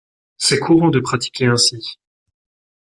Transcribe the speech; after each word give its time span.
C’est 0.37 0.57
courant 0.57 0.89
de 0.89 0.99
pratiquer 0.99 1.45
ainsi. 1.45 1.99